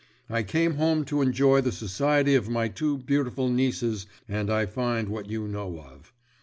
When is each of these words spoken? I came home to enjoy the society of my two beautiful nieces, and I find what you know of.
I 0.31 0.41
came 0.41 0.77
home 0.77 1.05
to 1.05 1.21
enjoy 1.21 1.61
the 1.61 1.71
society 1.71 2.33
of 2.33 2.49
my 2.49 2.69
two 2.69 2.97
beautiful 2.97 3.49
nieces, 3.49 4.07
and 4.27 4.49
I 4.51 4.65
find 4.65 5.09
what 5.09 5.29
you 5.29 5.47
know 5.47 5.79
of. 5.79 6.11